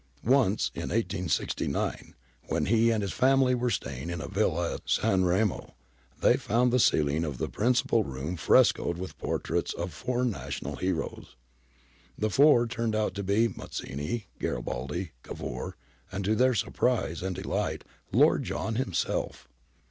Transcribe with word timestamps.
Once, 0.25 0.71
in 0.73 0.89
1869, 0.89 2.15
when 2.47 2.65
he 2.65 2.89
and 2.89 3.03
his 3.03 3.13
family 3.13 3.53
were 3.53 3.69
staying 3.69 4.09
in 4.09 4.19
a 4.19 4.27
villa 4.27 4.73
at 4.73 4.81
San 4.87 5.25
Remo, 5.25 5.75
they 6.21 6.37
found 6.37 6.73
the 6.73 6.79
celling 6.79 7.23
of 7.23 7.37
the 7.37 7.47
principal 7.47 8.03
room 8.03 8.35
frescoed 8.35 8.97
with 8.97 9.15
portraits 9.19 9.73
of 9.75 9.93
four 9.93 10.25
national 10.25 10.77
heroes. 10.77 11.35
The 12.17 12.31
four 12.31 12.65
turned 12.65 12.95
out 12.95 13.13
to 13.13 13.21
be 13.23 13.47
Mazzini, 13.47 14.25
Garibaldi, 14.39 15.11
Cavour, 15.21 15.75
and, 16.11 16.25
to 16.25 16.33
their 16.35 16.55
surprise 16.55 17.21
and 17.21 17.35
delight. 17.35 17.83
Lord 18.11 18.41
John 18.43 18.77
himself! 18.77 19.47